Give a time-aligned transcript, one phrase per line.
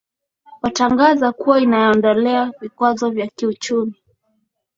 [0.61, 3.95] otangaza kuwa inaondolea vikwazo vya kiuchumi